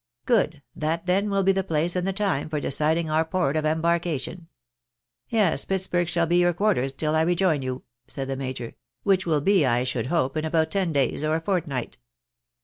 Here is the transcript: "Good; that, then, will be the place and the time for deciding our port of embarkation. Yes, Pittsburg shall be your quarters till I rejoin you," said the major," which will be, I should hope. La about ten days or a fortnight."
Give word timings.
"Good; 0.25 0.63
that, 0.75 1.05
then, 1.05 1.29
will 1.29 1.43
be 1.43 1.51
the 1.51 1.63
place 1.63 1.95
and 1.95 2.07
the 2.07 2.11
time 2.11 2.49
for 2.49 2.59
deciding 2.59 3.07
our 3.11 3.23
port 3.23 3.55
of 3.55 3.65
embarkation. 3.67 4.47
Yes, 5.29 5.63
Pittsburg 5.63 6.07
shall 6.07 6.25
be 6.25 6.37
your 6.37 6.53
quarters 6.55 6.91
till 6.91 7.15
I 7.15 7.21
rejoin 7.21 7.61
you," 7.61 7.83
said 8.07 8.27
the 8.27 8.35
major," 8.35 8.73
which 9.03 9.27
will 9.27 9.41
be, 9.41 9.63
I 9.63 9.83
should 9.83 10.07
hope. 10.07 10.35
La 10.35 10.41
about 10.47 10.71
ten 10.71 10.91
days 10.91 11.23
or 11.23 11.35
a 11.35 11.39
fortnight." 11.41 11.99